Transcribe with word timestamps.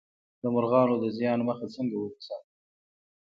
د 0.41 0.43
مرغانو 0.53 0.95
د 1.03 1.05
زیان 1.17 1.39
مخه 1.49 1.65
څنګه 1.75 1.95
ونیسم؟ 1.97 2.41